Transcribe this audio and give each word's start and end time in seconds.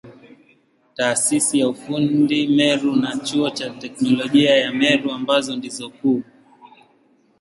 Taasisi 0.93 1.59
ya 1.59 1.69
ufundi 1.69 2.47
Meru 2.47 2.95
na 2.95 3.17
Chuo 3.17 3.49
cha 3.49 3.69
Teknolojia 3.69 4.55
ya 4.57 4.71
Meru 4.73 5.11
ambazo 5.11 5.55
ndizo 5.55 5.89
kuu. 5.89 6.23